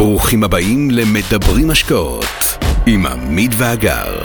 ברוכים 0.00 0.44
הבאים 0.44 0.90
למדברים 0.90 1.70
השקעות 1.70 2.24
עם 2.86 3.06
עמית 3.06 3.50
ואגר. 3.58 4.24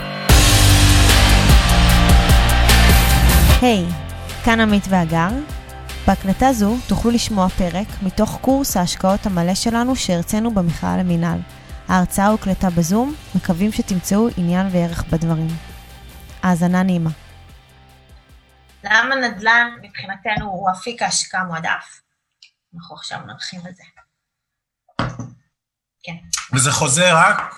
היי, 3.61 3.85
hey, 3.85 4.45
כאן 4.45 4.59
עמית 4.59 4.83
ואגר. 4.89 5.29
בהקלטה 6.07 6.53
זו 6.53 6.75
תוכלו 6.87 7.11
לשמוע 7.11 7.49
פרק 7.49 7.87
מתוך 8.01 8.39
קורס 8.41 8.77
ההשקעות 8.77 9.25
המלא 9.25 9.55
שלנו 9.55 9.95
שהרצינו 9.95 10.53
במכלל 10.53 10.97
למינהל. 10.99 11.39
ההרצאה 11.87 12.27
הוקלטה 12.27 12.69
בזום, 12.69 13.15
מקווים 13.35 13.71
שתמצאו 13.71 14.27
עניין 14.37 14.67
וערך 14.71 15.03
בדברים. 15.03 15.49
האזנה 16.43 16.83
נעימה. 16.83 17.11
למה 18.83 19.15
נדל"ן 19.15 19.67
מבחינתנו 19.81 20.45
הוא 20.45 20.69
אפיק 20.71 21.01
ההשקעה 21.01 21.43
מועדף? 21.43 22.01
אנחנו 22.75 22.95
עכשיו 22.95 23.19
נרחיב 23.27 23.65
על 23.65 23.73
זה. 23.73 24.04
כן. 26.05 26.15
וזה 26.53 26.71
חוזר 26.71 27.17
רק, 27.17 27.55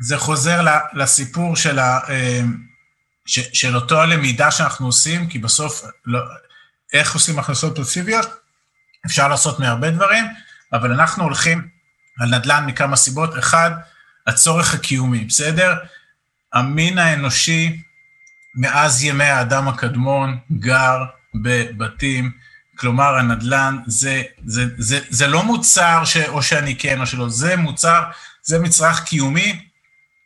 זה 0.00 0.18
חוזר 0.18 0.66
לסיפור 0.94 1.56
של, 1.56 1.78
ה, 1.78 1.98
אה, 2.08 2.40
של 3.26 3.76
אותו 3.76 4.00
הלמידה 4.00 4.50
שאנחנו 4.50 4.86
עושים, 4.86 5.28
כי 5.28 5.38
בסוף, 5.38 5.84
לא, 6.06 6.20
איך 6.92 7.14
עושים 7.14 7.38
הכנסות 7.38 7.78
פסיביות? 7.78 8.26
אפשר 9.06 9.28
לעשות 9.28 9.60
מהרבה 9.60 9.90
דברים, 9.90 10.24
אבל 10.72 10.92
אנחנו 10.92 11.24
הולכים 11.24 11.68
על 12.20 12.28
נדל"ן 12.28 12.64
מכמה 12.66 12.96
סיבות. 12.96 13.38
אחד, 13.38 13.70
הצורך 14.26 14.74
הקיומי, 14.74 15.24
בסדר? 15.24 15.74
המין 16.52 16.98
האנושי 16.98 17.82
מאז 18.54 19.04
ימי 19.04 19.24
האדם 19.24 19.68
הקדמון 19.68 20.38
גר 20.52 21.04
בבתים, 21.34 22.32
כלומר 22.78 23.16
הנדל"ן 23.18 23.78
זה, 23.86 24.22
זה, 24.46 24.64
זה, 24.78 25.00
זה 25.08 25.26
לא 25.26 25.42
מוצר 25.42 26.04
ש, 26.04 26.16
או 26.16 26.42
שאני 26.42 26.76
כן 26.78 27.00
או 27.00 27.06
שלא, 27.06 27.28
זה 27.28 27.56
מוצר, 27.56 28.02
זה 28.42 28.58
מצרך 28.58 29.04
קיומי, 29.04 29.68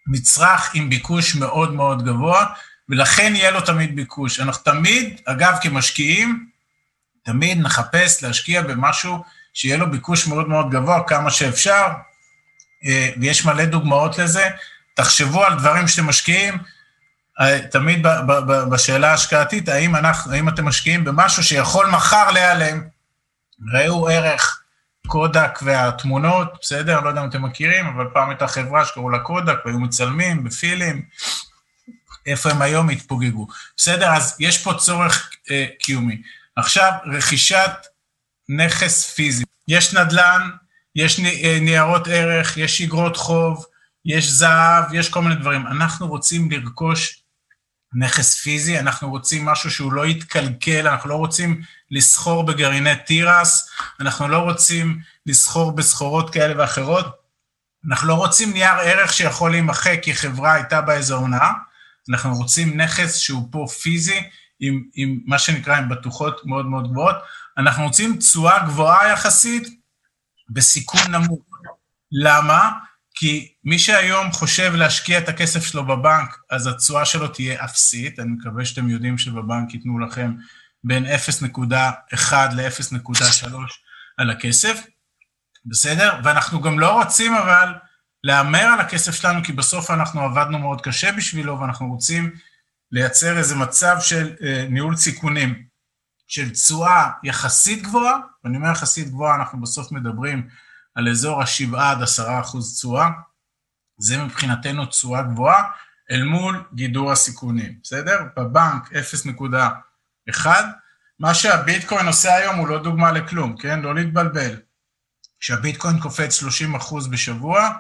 מצרך 0.06 0.70
עם 0.75 0.91
ביקוש 0.91 1.34
מאוד 1.34 1.75
מאוד 1.75 2.05
גבוה, 2.05 2.47
ולכן 2.89 3.33
יהיה 3.36 3.50
לו 3.50 3.61
תמיד 3.61 3.97
ביקוש. 3.97 4.41
אנחנו 4.41 4.64
תמיד, 4.64 5.20
אגב, 5.25 5.56
כמשקיעים, 5.62 6.48
תמיד 7.25 7.58
נחפש 7.58 8.23
להשקיע 8.23 8.62
במשהו 8.62 9.25
שיהיה 9.55 9.77
לו 9.77 9.91
ביקוש 9.91 10.27
מאוד 10.27 10.48
מאוד 10.48 10.70
גבוה, 10.70 11.03
כמה 11.06 11.30
שאפשר, 11.30 11.86
אה, 12.84 13.11
ויש 13.20 13.45
מלא 13.45 13.64
דוגמאות 13.64 14.19
לזה. 14.19 14.48
תחשבו 14.95 15.45
על 15.45 15.58
דברים 15.58 15.89
שאתם 15.89 16.06
משקיעים, 16.06 16.58
תמיד 17.70 18.06
בשאלה 18.70 19.11
ההשקעתית, 19.11 19.69
האם, 19.69 19.97
אנחנו, 19.97 20.33
האם 20.33 20.48
אתם 20.48 20.64
משקיעים 20.64 21.05
במשהו 21.05 21.45
שיכול 21.45 21.86
מחר 21.86 22.30
להיעלם? 22.30 22.83
ראו 23.72 24.08
ערך 24.08 24.62
קודק 25.06 25.58
והתמונות, 25.62 26.53
בסדר? 26.61 27.00
לא 27.00 27.08
יודע 27.08 27.22
אם 27.22 27.28
אתם 27.28 27.42
מכירים, 27.42 27.86
אבל 27.86 28.05
פעם 28.12 28.28
הייתה 28.30 28.47
חברה 28.47 28.84
שקראו 28.84 29.11
לה 29.11 29.19
קודק, 29.19 29.56
והיו 29.64 29.78
מצלמים 29.78 30.45
בפילים, 30.45 31.03
איפה 32.27 32.50
הם 32.50 32.62
היום 32.62 32.91
התפוגגו. 32.91 33.47
בסדר? 33.77 34.12
אז 34.12 34.36
יש 34.41 34.62
פה 34.62 34.75
צורך 34.75 35.30
אה, 35.50 35.67
קיומי. 35.78 36.23
עכשיו, 36.56 36.92
רכישת 37.12 37.70
נכס 38.48 39.11
פיזי. 39.11 39.45
יש 39.69 39.95
נדל"ן, 39.95 40.50
יש 40.97 41.20
אה, 41.20 41.58
ניירות 41.61 42.08
ערך, 42.08 42.56
יש 42.56 42.83
אגרות 42.83 43.17
חוב, 43.17 43.64
יש 44.05 44.30
זהב, 44.30 44.95
יש 44.95 45.08
כל 45.08 45.23
מיני 45.23 45.34
דברים. 45.34 45.67
אנחנו 45.67 46.08
רוצים 46.08 46.50
לרכוש 46.50 47.23
נכס 47.94 48.41
פיזי, 48.41 48.78
אנחנו 48.78 49.11
רוצים 49.11 49.44
משהו 49.44 49.70
שהוא 49.70 49.92
לא 49.92 50.06
יתקלקל, 50.06 50.89
אנחנו 50.89 51.11
לא 51.11 51.14
רוצים 51.14 51.62
לסחור 51.91 52.47
בגרעיני 52.47 52.97
תירס, 53.06 53.70
אנחנו 54.00 54.28
לא 54.28 54.39
רוצים 54.39 55.00
לסחור 55.27 55.72
בסחורות 55.72 56.30
כאלה 56.30 56.55
ואחרות, 56.58 57.06
אנחנו 57.89 58.08
לא 58.08 58.14
רוצים 58.14 58.53
נייר 58.53 58.74
ערך 58.74 59.13
שיכול 59.13 59.51
להימחק 59.51 59.98
כי 60.02 60.14
חברה 60.14 60.55
הייתה 60.55 60.80
באיזו 60.80 61.17
הונאה, 61.17 61.52
אנחנו 62.11 62.36
רוצים 62.36 62.80
נכס 62.80 63.17
שהוא 63.17 63.48
פה 63.51 63.67
פיזי, 63.83 64.23
עם, 64.61 64.83
עם 64.95 65.20
מה 65.27 65.39
שנקרא, 65.39 65.77
עם 65.77 65.89
בטוחות 65.89 66.46
מאוד 66.46 66.67
מאוד 66.67 66.90
גבוהות, 66.90 67.17
אנחנו 67.58 67.84
רוצים 67.84 68.17
תשואה 68.18 68.58
גבוהה 68.67 69.13
יחסית 69.13 69.68
בסיכון 70.51 71.01
נמוך. 71.11 71.40
למה? 72.13 72.70
כי 73.20 73.52
מי 73.64 73.79
שהיום 73.79 74.33
חושב 74.33 74.73
להשקיע 74.74 75.18
את 75.18 75.29
הכסף 75.29 75.67
שלו 75.67 75.86
בבנק, 75.86 76.39
אז 76.51 76.67
התשואה 76.67 77.05
שלו 77.05 77.29
תהיה 77.29 77.64
אפסית, 77.64 78.18
אני 78.18 78.29
מקווה 78.29 78.64
שאתם 78.64 78.89
יודעים 78.89 79.18
שבבנק 79.18 79.74
ייתנו 79.74 79.98
לכם 79.98 80.34
בין 80.84 81.06
0.1 81.06 82.33
ל-0.3 82.52 83.48
על 84.17 84.30
הכסף, 84.30 84.86
בסדר? 85.67 86.20
ואנחנו 86.24 86.61
גם 86.61 86.78
לא 86.78 87.02
רוצים 87.02 87.34
אבל 87.34 87.74
להמר 88.24 88.64
על 88.64 88.80
הכסף 88.80 89.14
שלנו, 89.14 89.45
כי 89.45 89.52
בסוף 89.52 89.90
אנחנו 89.90 90.20
עבדנו 90.20 90.58
מאוד 90.58 90.80
קשה 90.80 91.12
בשבילו, 91.12 91.61
ואנחנו 91.61 91.89
רוצים 91.89 92.30
לייצר 92.92 93.39
איזה 93.39 93.55
מצב 93.55 93.96
של 94.01 94.36
אה, 94.42 94.67
ניהול 94.70 94.96
סיכונים, 94.96 95.62
של 96.28 96.51
תשואה 96.51 97.11
יחסית 97.24 97.83
גבוהה, 97.83 98.18
ואני 98.45 98.57
אומר 98.57 98.70
יחסית 98.70 99.08
גבוהה, 99.08 99.34
אנחנו 99.34 99.61
בסוף 99.61 99.92
מדברים 99.92 100.48
על 100.98 101.09
אזור 101.09 101.42
ה-7 101.42 101.77
עד 101.77 102.03
10 102.03 102.41
אחוז 102.41 102.77
תשואה, 102.77 103.09
זה 103.98 104.25
מבחינתנו 104.25 104.86
תשואה 104.86 105.23
גבוהה, 105.23 105.63
אל 106.11 106.23
מול 106.23 106.64
גידור 106.75 107.13
הסיכונים, 107.13 107.79
בסדר? 107.83 108.19
בבנק 108.36 108.92
0.1, 110.31 110.47
מה 111.19 111.35
שהביטקוין 111.35 112.07
עושה 112.07 112.35
היום 112.35 112.57
הוא 112.57 112.69
לא 112.69 112.83
דוגמה 112.83 113.13
לכלום, 113.13 113.57
כן? 113.57 113.81
לא 113.81 113.95
להתבלבל. 113.95 114.61
כשהביטקוין 115.41 116.01
קופץ 116.01 116.35
30 116.35 116.75
אחוז 116.75 117.08
בשבוע, 117.08 117.70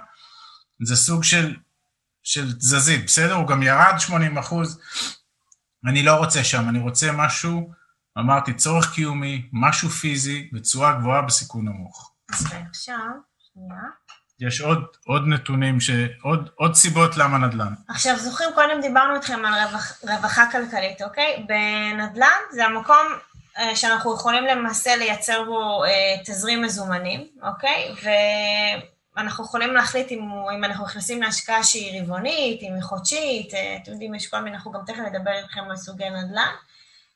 זה 0.82 0.96
סוג 0.96 1.24
של, 1.24 1.56
של 2.22 2.52
תזזית, 2.52 3.04
בסדר? 3.06 3.34
הוא 3.34 3.48
גם 3.48 3.62
ירד 3.62 3.94
80 3.98 4.38
אחוז. 4.38 4.80
אני 5.86 6.02
לא 6.02 6.14
רוצה 6.14 6.44
שם, 6.44 6.68
אני 6.68 6.78
רוצה 6.78 7.12
משהו, 7.12 7.72
אמרתי, 8.18 8.54
צורך 8.54 8.94
קיומי, 8.94 9.48
משהו 9.52 9.88
פיזי, 9.88 10.50
בתשואה 10.52 10.92
גבוהה 10.92 11.22
בסיכון 11.22 11.68
נמוך. 11.68 12.17
ועכשיו, 12.30 13.10
שנייה. 13.38 13.82
יש 14.40 14.60
עוד, 14.60 14.84
עוד 15.06 15.22
נתונים, 15.26 15.80
ש... 15.80 15.90
עוד, 16.22 16.50
עוד 16.54 16.74
סיבות 16.74 17.16
למה 17.16 17.38
נדל"ן. 17.38 17.72
עכשיו, 17.88 18.18
זוכרים, 18.18 18.50
קודם 18.54 18.80
דיברנו 18.80 19.14
איתכם 19.14 19.44
על 19.44 19.54
רווח, 19.66 19.98
רווחה 20.02 20.50
כלכלית, 20.52 21.02
אוקיי? 21.02 21.46
בנדל"ן 21.48 22.40
זה 22.52 22.64
המקום 22.64 23.06
אה, 23.58 23.76
שאנחנו 23.76 24.14
יכולים 24.14 24.44
למעשה 24.44 24.96
לייצר 24.96 25.44
בו 25.44 25.84
אה, 25.84 25.90
תזרים 26.24 26.62
מזומנים, 26.62 27.26
אוקיי? 27.42 27.94
ואנחנו 29.16 29.44
יכולים 29.44 29.74
להחליט 29.74 30.12
אם, 30.12 30.20
אם 30.54 30.64
אנחנו 30.64 30.84
נכנסים 30.84 31.22
להשקעה 31.22 31.64
שהיא 31.64 32.02
רבעונית, 32.02 32.62
אם 32.62 32.74
היא 32.74 32.82
חודשית, 32.82 33.54
אה, 33.54 33.78
אתם 33.82 33.92
יודעים, 33.92 34.14
יש 34.14 34.26
כל 34.26 34.40
מיני, 34.40 34.56
אנחנו 34.56 34.72
גם 34.72 34.80
תכף 34.86 34.98
נדבר 34.98 35.32
איתכם 35.32 35.70
על 35.70 35.76
סוגי 35.76 36.10
נדל"ן. 36.10 36.52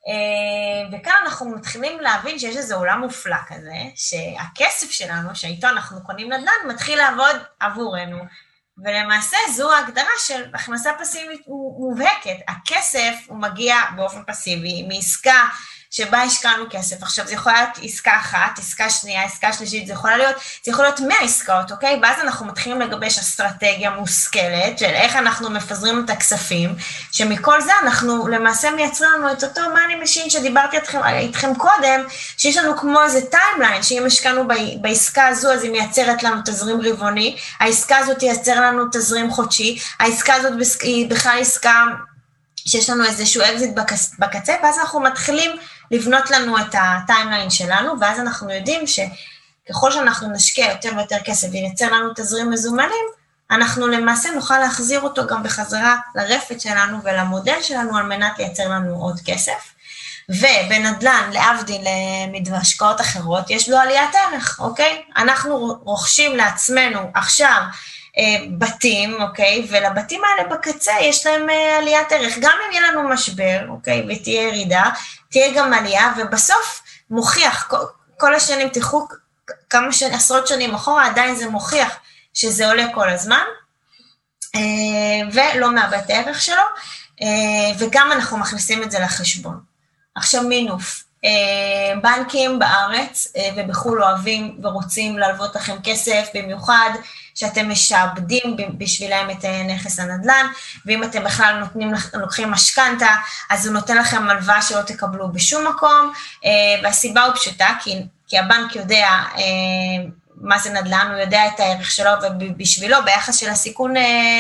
אה, 0.09 0.99
וכאן 0.99 1.15
אנחנו 1.25 1.51
מתחילים 1.51 2.01
להבין 2.01 2.39
שיש 2.39 2.57
איזה 2.57 2.75
עולם 2.75 3.01
מופלא 3.01 3.37
כזה, 3.49 3.77
שהכסף 3.95 4.91
שלנו, 4.91 5.35
שאיתו 5.35 5.69
אנחנו 5.69 6.03
קונים 6.03 6.33
נדל"ן, 6.33 6.69
מתחיל 6.69 6.99
לעבוד 6.99 7.37
עבורנו. 7.61 8.25
ולמעשה 8.79 9.37
זו 9.55 9.73
ההגדרה 9.73 10.13
של 10.27 10.45
הכנסה 10.55 10.91
פסיבית 10.99 11.41
מובהקת. 11.79 12.37
הכסף 12.49 13.15
הוא 13.27 13.39
מגיע 13.39 13.77
באופן 13.97 14.23
פסיבי 14.27 14.83
מעסקה 14.89 15.49
שבה 15.93 16.23
השקענו 16.23 16.65
כסף. 16.71 17.03
עכשיו, 17.03 17.27
זה 17.27 17.35
יכול 17.35 17.53
להיות 17.53 17.69
עסקה 17.83 18.17
אחת, 18.17 18.59
עסקה 18.59 18.91
שנייה, 18.91 19.25
עסקה 19.25 19.53
שלישית, 19.53 19.87
זה 19.87 19.93
יכול 19.93 20.11
להיות, 20.11 20.37
זה 20.65 20.71
יכול 20.71 20.85
להיות 20.85 21.01
100 21.01 21.17
עסקאות, 21.21 21.73
אוקיי? 21.73 21.99
ואז 22.03 22.21
אנחנו 22.21 22.47
מתחילים 22.47 22.81
לגבש 22.81 23.19
אסטרטגיה 23.19 23.91
מושכלת 23.91 24.79
של 24.79 24.85
איך 24.85 25.17
אנחנו 25.17 25.51
מפזרים 25.51 26.05
את 26.05 26.11
הכספים, 26.11 26.75
שמכל 27.13 27.61
זה 27.61 27.73
אנחנו 27.83 28.29
למעשה 28.29 28.71
מייצרים 28.71 29.11
לנו 29.13 29.33
את 29.33 29.45
אותו 29.45 29.61
money 29.75 29.95
machine 29.95 30.31
שדיברתי 30.31 30.77
איתכם, 30.77 31.01
איתכם 31.05 31.55
קודם, 31.55 32.01
שיש 32.37 32.57
לנו 32.57 32.77
כמו 32.77 33.03
איזה 33.03 33.21
timeline, 33.27 33.83
שאם 33.83 34.03
השקענו 34.07 34.49
בעסקה 34.81 35.27
הזו, 35.27 35.53
אז 35.53 35.63
היא 35.63 35.71
מייצרת 35.71 36.23
לנו 36.23 36.41
תזרים 36.45 36.81
רבעוני, 36.83 37.37
העסקה 37.61 37.97
הזאת 37.97 38.19
תייצר 38.19 38.61
לנו 38.61 38.85
תזרים 38.93 39.31
חודשי, 39.31 39.79
העסקה 40.01 40.35
הזאת 40.35 40.53
היא 40.83 41.11
בכלל 41.11 41.39
עסקה... 41.41 41.85
שיש 42.67 42.91
לנו 42.91 43.05
איזשהו 43.05 43.43
אקזיט 43.43 43.71
בקצה, 44.19 44.55
ואז 44.63 44.79
אנחנו 44.79 45.01
מתחילים 45.01 45.51
לבנות 45.93 46.31
לנו 46.31 46.59
את 46.59 46.75
ה 46.75 46.83
timeline 46.83 47.51
שלנו, 47.51 48.01
ואז 48.01 48.21
אנחנו 48.21 48.51
יודעים 48.51 48.85
שככל 48.87 49.93
שאנחנו 49.93 50.33
נשקיע 50.33 50.71
יותר 50.71 50.91
ויותר 50.97 51.19
כסף 51.25 51.49
וייצר 51.53 51.93
לנו 51.93 52.11
תזרים 52.17 52.51
מזומנים, 52.51 53.07
אנחנו 53.51 53.89
למעשה 53.89 54.31
נוכל 54.31 54.59
להחזיר 54.59 55.01
אותו 55.01 55.27
גם 55.27 55.43
בחזרה 55.43 55.97
לרפת 56.15 56.61
שלנו 56.61 56.99
ולמודל 57.05 57.63
שלנו 57.63 57.97
על 57.97 58.03
מנת 58.03 58.39
לייצר 58.39 58.69
לנו 58.69 58.95
עוד 58.95 59.21
כסף. 59.25 59.73
ובנדל"ן, 60.29 61.31
להבדיל 61.33 61.85
מהשקעות 62.51 63.01
אחרות, 63.01 63.51
יש 63.51 63.69
לו 63.69 63.77
עליית 63.79 64.15
ערך, 64.15 64.61
אוקיי? 64.61 65.03
אנחנו 65.17 65.79
רוכשים 65.85 66.37
לעצמנו 66.37 67.11
עכשיו 67.15 67.63
אה, 68.19 68.45
בתים, 68.59 69.23
אוקיי? 69.23 69.67
ולבתים 69.71 70.21
האלה 70.25 70.49
בקצה 70.49 70.93
יש 71.01 71.27
להם 71.27 71.51
אה, 71.51 71.79
עליית 71.79 72.13
ערך. 72.13 72.39
גם 72.41 72.53
אם 72.67 72.73
יהיה 72.73 72.91
לנו 72.91 73.09
משבר, 73.09 73.59
אוקיי? 73.69 74.07
ותהיה 74.09 74.43
ירידה, 74.43 74.85
תהיה 75.33 75.53
גם 75.57 75.73
עלייה, 75.73 76.13
ובסוף 76.17 76.83
מוכיח, 77.11 77.73
כל, 78.17 78.35
השנים, 78.35 78.69
תלכו 78.69 79.09
כמה 79.71 79.93
שנים, 79.93 80.15
עשרות 80.15 80.47
שנים 80.47 80.75
אחורה, 80.75 81.07
עדיין 81.07 81.35
זה 81.35 81.49
מוכיח 81.49 81.93
שזה 82.35 82.69
עולה 82.69 82.87
כל 82.95 83.09
הזמן, 83.09 83.45
ולא 85.33 85.75
מאבד 85.75 86.01
את 86.05 86.11
הערך 86.11 86.41
שלו, 86.43 86.63
וגם 87.79 88.13
אנחנו 88.13 88.39
מכניסים 88.39 88.83
את 88.83 88.91
זה 88.91 88.99
לחשבון. 88.99 89.61
עכשיו 90.15 90.43
מינוף, 90.43 91.05
אה, 91.25 92.01
בנקים 92.03 92.59
בארץ 92.59 93.33
אה, 93.37 93.49
ובחו"ל 93.57 94.03
אוהבים 94.03 94.59
ורוצים 94.63 95.19
להלוות 95.19 95.57
לכם 95.57 95.77
כסף, 95.85 96.29
במיוחד 96.35 96.91
שאתם 97.35 97.71
משעבדים 97.71 98.57
בשבילם 98.79 99.31
את 99.31 99.45
אה, 99.45 99.63
נכס 99.63 99.99
הנדל"ן, 99.99 100.47
ואם 100.87 101.05
אתם 101.05 101.25
בכלל 101.25 101.59
נותנים, 101.61 101.93
לוקחים 102.15 102.51
משכנתה, 102.51 103.15
אז 103.51 103.67
הוא 103.67 103.75
נותן 103.75 103.97
לכם 103.97 104.31
הלוואה 104.31 104.63
שלא 104.63 104.83
תקבלו 104.83 105.33
בשום 105.33 105.67
מקום, 105.69 106.13
והסיבה 106.83 107.25
היא 107.25 107.33
פשוטה, 107.35 107.69
כי, 107.81 108.03
כי 108.29 108.39
הבנק 108.39 108.77
יודע 108.77 109.09
מה 110.37 110.59
זה 110.59 110.71
נדל"ן, 110.71 111.09
הוא 111.11 111.21
יודע 111.21 111.47
את 111.47 111.61
הערך 111.61 111.91
שלו, 111.91 112.11
ובשבילו, 112.41 112.97
ביחס 113.05 113.37
של 113.37 113.51
הסיכון 113.51 113.95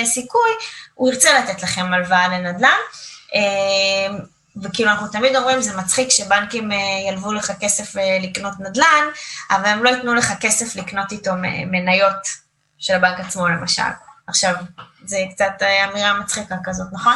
סיכוי, 0.04 0.50
הוא 0.94 1.12
ירצה 1.12 1.38
לתת 1.38 1.62
לכם 1.62 1.92
הלוואה 1.92 2.28
לנדל"ן. 2.28 2.78
וכאילו 4.56 4.90
אנחנו 4.90 5.08
תמיד 5.08 5.36
אומרים, 5.36 5.60
זה 5.60 5.76
מצחיק 5.76 6.08
שבנקים 6.10 6.72
אה, 6.72 6.76
ילוו 7.08 7.32
לך 7.32 7.52
כסף 7.60 7.96
אה, 7.96 8.18
לקנות 8.22 8.52
נדל"ן, 8.60 9.04
אבל 9.50 9.66
הם 9.66 9.84
לא 9.84 9.88
ייתנו 9.88 10.14
לך 10.14 10.32
כסף 10.40 10.76
לקנות 10.76 11.12
איתו 11.12 11.32
מניות 11.66 12.41
של 12.82 12.94
הבנק 12.94 13.20
עצמו 13.20 13.48
למשל. 13.48 13.82
עכשיו, 14.26 14.54
זה 15.04 15.16
קצת 15.34 15.62
אה, 15.62 15.84
אמירה 15.84 16.14
מצחיקה 16.14 16.56
כזאת, 16.64 16.86
נכון? 16.92 17.14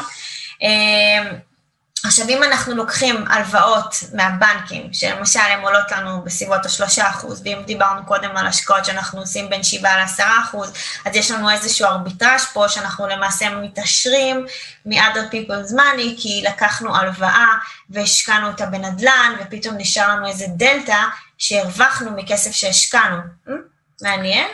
עכשיו, 2.05 2.29
אם 2.29 2.43
אנחנו 2.43 2.75
לוקחים 2.75 3.25
הלוואות 3.29 3.95
מהבנקים, 4.13 4.93
שלמשל 4.93 5.41
הן 5.41 5.61
עולות 5.61 5.93
לנו 5.93 6.23
בסביבות 6.25 6.67
השלושה 6.67 7.09
אחוז, 7.09 7.43
ואם 7.45 7.63
דיברנו 7.67 8.07
קודם 8.07 8.37
על 8.37 8.47
השקעות 8.47 8.85
שאנחנו 8.85 9.21
עושים 9.21 9.51
בין 9.51 9.63
שבעה 9.63 9.97
לעשרה 9.97 10.43
אחוז, 10.43 10.73
אז 11.05 11.17
יש 11.17 11.31
לנו 11.31 11.51
איזשהו 11.51 11.87
ארביטראז' 11.87 12.45
פה 12.53 12.69
שאנחנו 12.69 13.07
למעשה 13.07 13.51
מתעשרים 13.51 14.47
מ-other 14.87 15.33
people's 15.33 15.73
money, 15.73 16.21
כי 16.23 16.45
לקחנו 16.47 16.97
הלוואה 16.97 17.49
והשקענו 17.91 18.47
אותה 18.47 18.67
בנדל"ן, 18.67 19.33
ופתאום 19.41 19.75
נשאר 19.79 20.09
לנו 20.09 20.27
איזה 20.27 20.45
דלתא 20.49 21.03
שהרווחנו 21.39 22.11
מכסף 22.11 22.51
שהשקענו. 22.51 23.17
מעניין. 24.03 24.49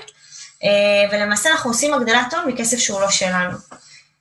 אה, 0.65 1.09
ולמעשה 1.13 1.51
אנחנו 1.51 1.71
עושים 1.71 1.95
הגדלת 1.95 2.35
הון 2.35 2.49
מכסף 2.49 2.79
שהוא 2.79 3.01
לא 3.01 3.11
שלנו. 3.11 3.57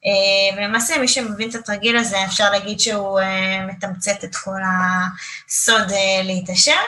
אה, 0.06 0.58
ולמעשה 0.58 0.98
מי 0.98 1.08
שמבין 1.08 1.50
את 1.50 1.56
התרגיל 1.56 1.98
הזה, 1.98 2.26
אפשר 2.26 2.50
להגיד 2.50 2.80
שהוא 2.80 3.20
אה, 3.20 3.66
מתמצת 3.66 4.24
את 4.24 4.36
כל 4.36 4.60
הסוד 4.66 5.92
להתעשר. 6.24 6.80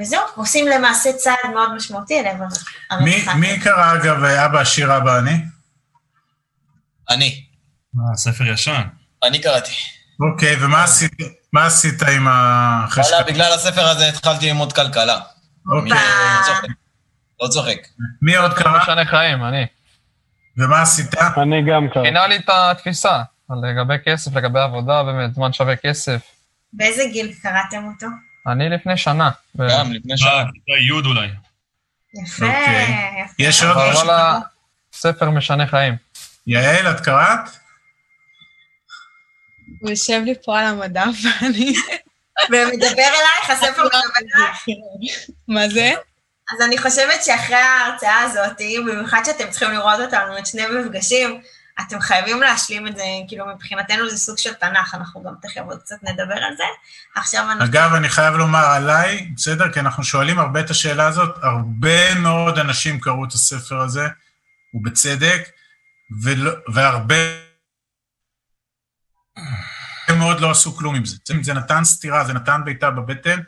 וזהו, 0.00 0.20
עושים 0.34 0.68
למעשה 0.68 1.12
צעד 1.12 1.50
מאוד 1.54 1.74
משמעותי 1.74 2.20
אל 2.20 2.26
עבר 2.26 2.44
הרווחה. 2.90 3.34
מי 3.34 3.60
קרא 3.60 3.94
אגב 3.94 4.24
אבא 4.24 4.60
עשיר 4.60 4.96
אבא 4.96 5.18
אני? 5.18 5.34
אני. 7.10 7.44
מה, 7.94 8.16
ספר 8.16 8.46
ישן. 8.46 8.82
אני 9.24 9.42
קראתי. 9.42 9.72
אוקיי, 10.20 10.56
ומה 10.64 10.84
עשית, 10.84 11.12
מה 11.52 11.66
עשית 11.66 12.02
עם 12.02 12.26
החשק? 12.30 13.10
וואלה, 13.10 13.26
בגלל 13.26 13.52
הספר 13.52 13.88
הזה 13.88 14.08
התחלתי 14.08 14.46
ללמוד 14.46 14.72
כלכלה. 14.72 15.20
אוקיי. 15.66 15.98
לא 17.42 17.48
צוחק. 17.48 17.78
מי 18.22 18.36
עוד 18.36 18.52
קרא? 18.54 18.78
משנה 18.78 19.04
חיים, 19.04 19.44
אני. 19.44 19.66
ומה 20.56 20.82
עשית? 20.82 21.14
אני 21.42 21.62
גם 21.70 21.88
ככה. 21.90 22.04
שינה 22.04 22.26
לי 22.26 22.36
את 22.36 22.48
התפיסה, 22.48 23.22
לגבי 23.62 23.94
כסף, 24.06 24.36
לגבי 24.36 24.60
עבודה, 24.60 25.02
באמת, 25.02 25.34
זמן 25.34 25.52
שווה 25.52 25.76
כסף. 25.76 26.20
באיזה 26.72 27.02
גיל 27.12 27.34
קראתם 27.42 27.84
אותו? 27.94 28.06
אני 28.46 28.68
לפני 28.68 28.96
שנה. 28.96 29.30
גם, 29.58 29.92
לפני 29.92 30.16
שנה. 30.16 30.44
כיתה 30.52 30.78
י' 30.88 30.90
אולי. 30.90 31.28
יפה, 32.22 32.46
אוקיי. 32.46 33.22
יפה. 33.24 33.34
יש 33.38 33.62
עוד 33.62 33.76
משהו? 33.90 34.08
ספר 34.92 35.30
משנה 35.30 35.66
חיים. 35.66 35.96
יעל, 36.46 36.90
את 36.90 37.00
קראת? 37.00 37.38
הוא 39.80 39.90
יושב 39.90 40.20
לי 40.24 40.34
פה 40.44 40.58
על 40.60 40.66
המדף 40.66 41.16
ואני... 41.24 41.74
ומדבר 42.50 42.86
אלייך, 42.96 43.50
הספר 43.50 43.82
מדבר 43.84 43.98
אלייך? 44.18 44.64
מה 45.48 45.68
זה? 45.68 45.92
אז 46.52 46.60
אני 46.66 46.78
חושבת 46.78 47.24
שאחרי 47.24 47.56
ההרצאה 47.56 48.20
הזאת, 48.20 48.60
במיוחד 48.86 49.22
שאתם 49.24 49.50
צריכים 49.50 49.70
לראות 49.70 50.00
אותנו 50.00 50.38
את 50.38 50.46
שני 50.46 50.62
מפגשים, 50.66 51.40
אתם 51.80 52.00
חייבים 52.00 52.40
להשלים 52.42 52.86
את 52.86 52.96
זה, 52.96 53.02
כאילו 53.28 53.46
מבחינתנו 53.54 54.10
זה 54.10 54.16
סוג 54.16 54.38
של 54.38 54.54
תנ"ך, 54.54 54.94
אנחנו 54.94 55.22
גם 55.22 55.34
תכף 55.42 55.60
עוד 55.66 55.82
קצת 55.82 55.96
נדבר 56.02 56.34
על 56.34 56.56
זה. 56.56 56.64
עכשיו 57.16 57.50
אנחנו... 57.50 57.64
אגב, 57.64 57.94
אני 57.94 58.08
חייב 58.08 58.34
לומר 58.34 58.64
עליי, 58.64 59.30
בסדר? 59.36 59.72
כי 59.72 59.80
אנחנו 59.80 60.04
שואלים 60.04 60.38
הרבה 60.38 60.60
את 60.60 60.70
השאלה 60.70 61.06
הזאת, 61.06 61.36
הרבה 61.42 62.14
מאוד 62.14 62.58
אנשים 62.58 63.00
קראו 63.00 63.24
את 63.24 63.32
הספר 63.32 63.80
הזה, 63.80 64.08
ובצדק, 64.74 65.48
ולא, 66.22 66.52
והרבה 66.74 67.14
מאוד 70.18 70.40
לא 70.40 70.50
עשו 70.50 70.76
כלום 70.76 70.94
עם 70.94 71.04
זה. 71.04 71.16
זה 71.42 71.54
נתן 71.54 71.84
סטירה, 71.84 72.24
זה 72.24 72.32
נתן 72.32 72.60
בעיטה 72.64 72.90
בבטן, 72.90 73.40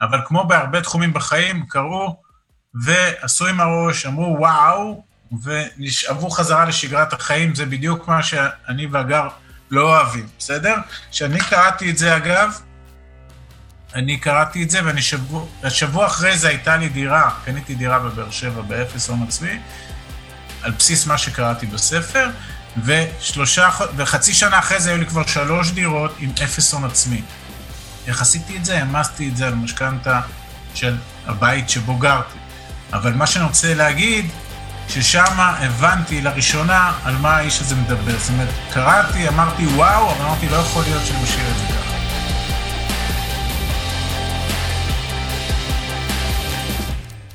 אבל 0.00 0.20
כמו 0.24 0.46
בהרבה 0.48 0.80
תחומים 0.80 1.12
בחיים, 1.12 1.66
קראו 1.66 2.27
ועשו 2.74 3.46
עם 3.46 3.60
הראש, 3.60 4.06
אמרו 4.06 4.36
וואו, 4.38 5.04
ונשאבו 5.42 6.30
חזרה 6.30 6.64
לשגרת 6.64 7.12
החיים, 7.12 7.54
זה 7.54 7.66
בדיוק 7.66 8.08
מה 8.08 8.22
שאני 8.22 8.86
והגר 8.86 9.28
לא 9.70 9.82
אוהבים, 9.82 10.26
בסדר? 10.38 10.74
כשאני 11.10 11.38
קראתי 11.38 11.90
את 11.90 11.98
זה, 11.98 12.16
אגב, 12.16 12.60
אני 13.94 14.16
קראתי 14.16 14.62
את 14.62 14.70
זה, 14.70 14.80
ואני 14.84 15.02
שבוע, 15.02 15.46
שבוע 15.68 16.06
אחרי 16.06 16.38
זה 16.38 16.48
הייתה 16.48 16.76
לי 16.76 16.88
דירה, 16.88 17.30
קניתי 17.44 17.74
דירה 17.74 17.98
בבאר 17.98 18.30
שבע 18.30 18.62
באפס 18.62 19.08
הון 19.08 19.22
עצמי, 19.22 19.58
על 20.62 20.70
בסיס 20.70 21.06
מה 21.06 21.18
שקראתי 21.18 21.66
בספר, 21.66 22.30
ושלושה, 22.84 23.68
וחצי 23.96 24.34
שנה 24.34 24.58
אחרי 24.58 24.80
זה 24.80 24.90
היו 24.90 24.98
לי 24.98 25.06
כבר 25.06 25.26
שלוש 25.26 25.70
דירות 25.70 26.14
עם 26.18 26.30
אפס 26.44 26.72
הון 26.72 26.84
עצמי. 26.84 27.22
איך 28.06 28.22
עשיתי 28.22 28.56
את 28.56 28.64
זה? 28.64 28.78
העמסתי 28.78 29.28
את 29.28 29.36
זה 29.36 29.46
על 29.46 29.54
משכנתה 29.54 30.20
של 30.74 30.96
הבית 31.26 31.70
שבו 31.70 31.96
גרתי. 31.96 32.38
אבל 32.92 33.14
מה 33.14 33.26
שאני 33.26 33.44
רוצה 33.44 33.74
להגיד, 33.74 34.26
ששם 34.88 35.24
הבנתי 35.38 36.20
לראשונה 36.20 36.92
על 37.04 37.16
מה 37.16 37.36
האיש 37.36 37.60
הזה 37.60 37.74
מדבר. 37.76 38.18
זאת 38.18 38.30
אומרת, 38.30 38.48
קראתי, 38.72 39.28
אמרתי 39.28 39.66
וואו, 39.66 40.10
אבל 40.10 40.24
אמרתי, 40.24 40.48
לא 40.48 40.56
יכול 40.56 40.82
להיות 40.82 41.02
שאני 41.06 41.22
משאיר 41.22 41.50
את 41.50 41.56
זה 41.56 41.64
ככה. 41.64 41.88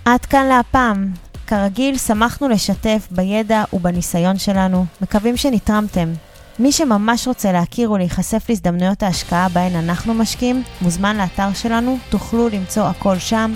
עד 0.05 0.25
כאן 0.25 0.45
להפעם. 0.45 1.11
כרגיל, 1.47 1.97
שמחנו 1.97 2.49
לשתף 2.49 3.07
בידע 3.11 3.63
ובניסיון 3.73 4.37
שלנו. 4.37 4.85
מקווים 5.01 5.37
שנתרמתם. 5.37 6.13
מי 6.59 6.71
שממש 6.71 7.27
רוצה 7.27 7.51
להכיר 7.51 7.91
ולהיחשף 7.91 8.45
להזדמנויות 8.49 9.03
ההשקעה 9.03 9.49
בהן 9.49 9.75
אנחנו 9.75 10.13
משקיעים, 10.13 10.63
מוזמן 10.81 11.17
לאתר 11.17 11.53
שלנו, 11.53 11.97
תוכלו 12.09 12.49
למצוא 12.49 12.83
הכל 12.83 13.19
שם. 13.19 13.55